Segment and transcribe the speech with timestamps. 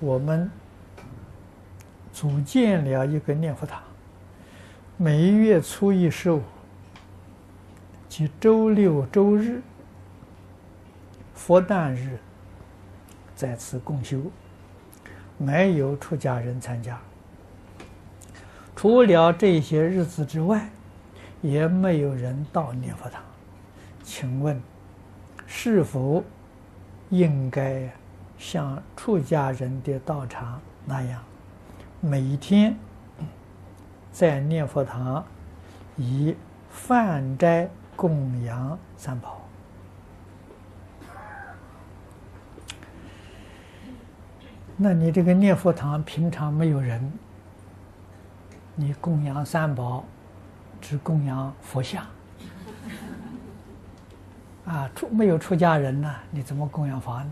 [0.00, 0.50] 我们
[2.12, 3.82] 组建了一个念佛堂，
[4.96, 6.42] 每月初一、十五
[8.08, 9.60] 及周六、周日、
[11.34, 12.18] 佛诞日
[13.34, 14.22] 在此共修，
[15.36, 16.98] 没有出家人参加。
[18.76, 20.68] 除了这些日子之外，
[21.42, 23.20] 也没有人到念佛堂。
[24.04, 24.60] 请问，
[25.46, 26.22] 是否
[27.10, 27.90] 应该
[28.38, 31.20] 像出家人的道场那样，
[32.00, 32.74] 每天
[34.12, 35.24] 在念佛堂
[35.96, 36.34] 以
[36.70, 39.42] 饭斋供养三宝？
[44.76, 47.12] 那你这个念佛堂平常没有人，
[48.76, 50.04] 你供养三宝，
[50.80, 52.06] 只供养佛像。
[54.64, 56.14] 啊，出没有出家人呢？
[56.30, 57.30] 你怎么供养法呢？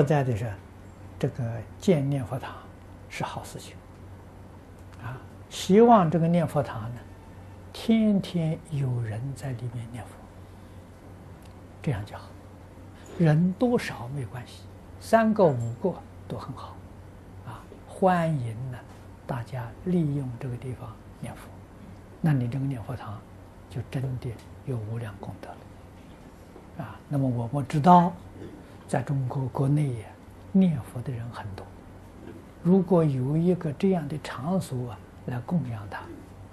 [0.00, 0.52] 实在的是，
[1.18, 1.42] 这个
[1.78, 2.54] 建念佛堂
[3.08, 3.74] 是好事情。
[5.02, 5.16] 啊，
[5.48, 7.00] 希望这个念佛堂呢，
[7.72, 10.10] 天天有人在里面念佛，
[11.82, 12.24] 这样就好。
[13.18, 14.64] 人多少没关系，
[15.00, 15.94] 三个五个
[16.28, 16.76] 都很好。
[17.46, 18.78] 啊，欢迎呢，
[19.26, 21.48] 大家利用这个地方念佛。
[22.20, 23.18] 那你这个念佛堂，
[23.70, 24.28] 就真的
[24.66, 27.00] 有无量功德了，啊！
[27.08, 28.12] 那么我们知道，
[28.88, 30.04] 在中国国内也
[30.52, 31.66] 念佛的人很多。
[32.62, 36.00] 如果有一个这样的场所啊，来供养他，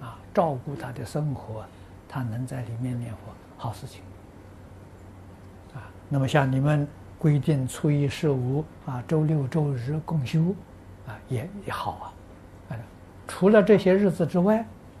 [0.04, 1.64] 啊，照顾他的生活，
[2.08, 3.18] 他能在里面念佛，
[3.56, 4.02] 好事情。
[5.74, 6.86] 啊，那么像你们
[7.18, 10.54] 规定初一十五啊，周六周日共修，
[11.06, 11.92] 啊，也也好
[12.68, 12.76] 啊。
[13.26, 14.56] 除了这些日子之外。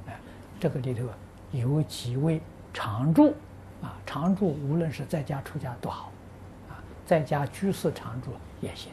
[0.06, 0.18] 哎
[0.60, 1.04] 这个里头
[1.52, 2.40] 有几位
[2.72, 3.34] 常住，
[3.82, 6.10] 啊，常住无论是在家出家都好，
[7.06, 8.92] 在家居士常住也行，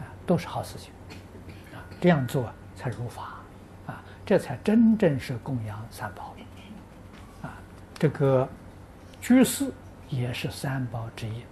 [0.00, 0.92] 啊，都是好事情，
[1.74, 3.34] 啊，这样做才如法，
[3.86, 6.34] 啊，这才真正是供养三宝，
[7.42, 7.54] 啊，
[7.98, 8.48] 这个
[9.20, 9.72] 居士
[10.08, 11.42] 也是三宝之一，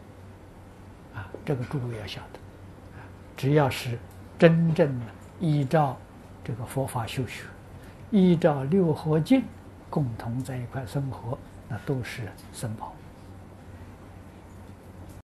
[1.14, 2.38] 啊，这个诸位要晓得，
[3.36, 3.98] 只要是
[4.38, 5.06] 真正的
[5.41, 5.97] 依照
[6.44, 7.44] 这个佛法修学。
[8.10, 9.42] 依照六和敬，
[9.88, 12.94] 共同在一块生活，那都是僧宝。